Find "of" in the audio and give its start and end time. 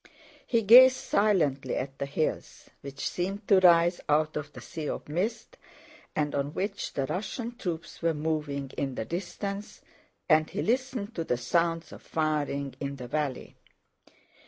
4.35-4.51, 4.89-5.07, 11.91-12.01